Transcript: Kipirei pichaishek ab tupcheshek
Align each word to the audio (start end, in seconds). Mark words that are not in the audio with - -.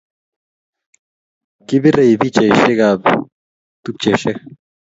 Kipirei 1.67 2.13
pichaishek 2.21 2.79
ab 2.89 3.01
tupcheshek 3.83 4.37